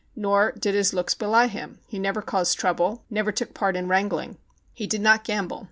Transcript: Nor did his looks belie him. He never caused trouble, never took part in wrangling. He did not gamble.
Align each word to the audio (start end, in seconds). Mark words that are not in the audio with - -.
Nor 0.15 0.53
did 0.53 0.73
his 0.73 0.95
looks 0.95 1.13
belie 1.13 1.45
him. 1.45 1.77
He 1.87 1.99
never 1.99 2.23
caused 2.23 2.57
trouble, 2.57 3.05
never 3.11 3.31
took 3.31 3.53
part 3.53 3.75
in 3.75 3.87
wrangling. 3.87 4.37
He 4.73 4.87
did 4.87 4.99
not 5.01 5.23
gamble. 5.23 5.59